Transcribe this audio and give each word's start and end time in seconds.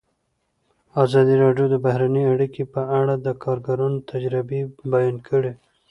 ازادي 1.03 1.35
راډیو 1.43 1.65
د 1.69 1.75
بهرنۍ 1.85 2.23
اړیکې 2.33 2.63
په 2.73 2.81
اړه 2.99 3.13
د 3.25 3.27
کارګرانو 3.43 4.05
تجربې 4.11 4.61
بیان 4.93 5.15
کړي. 5.27 5.53